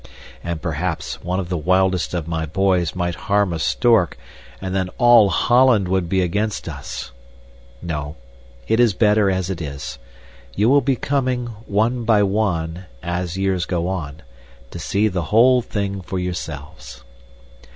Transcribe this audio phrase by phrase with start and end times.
[0.43, 4.17] And, perhaps, one of the wildest of my boys might harm a stork,
[4.59, 7.11] and then all Holland would be against us!
[7.83, 8.15] No.
[8.67, 9.99] It is better as it is.
[10.55, 14.23] You will be coming, one by one, as years go on,
[14.71, 17.03] to see the whole thing for yourselves.